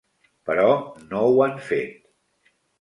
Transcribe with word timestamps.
Però 0.49 0.71
no 1.13 1.23
ho 1.29 1.37
han 1.49 1.55
fet. 1.71 1.97